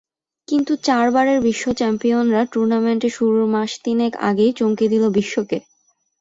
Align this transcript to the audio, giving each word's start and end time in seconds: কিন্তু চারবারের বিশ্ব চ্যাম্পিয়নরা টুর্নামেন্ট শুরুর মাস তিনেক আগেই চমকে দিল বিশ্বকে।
কিন্তু 0.47 0.73
চারবারের 0.83 1.39
বিশ্ব 1.47 1.65
চ্যাম্পিয়নরা 1.73 2.41
টুর্নামেন্ট 2.53 3.03
শুরুর 3.15 3.45
মাস 3.53 3.71
তিনেক 3.85 4.11
আগেই 4.29 4.51
চমকে 4.59 4.85
দিল 4.93 5.03
বিশ্বকে। 5.17 5.57